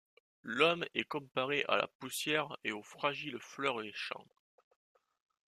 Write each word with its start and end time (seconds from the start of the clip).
L'homme 0.41 0.83
est 0.95 1.03
comparé 1.03 1.63
à 1.67 1.77
la 1.77 1.87
poussière 1.99 2.57
et 2.63 2.71
aux 2.71 2.81
fragiles 2.81 3.37
fleurs 3.39 3.83
des 3.83 3.93
champs. 3.93 4.25